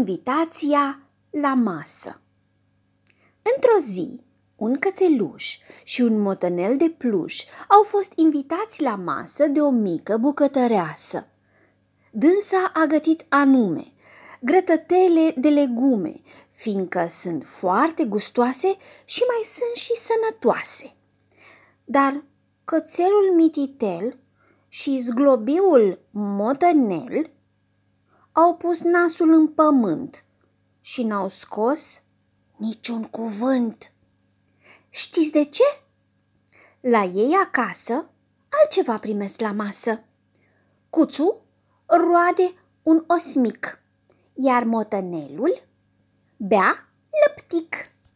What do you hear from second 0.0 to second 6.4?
Invitația la masă Într-o zi, un cățeluș și un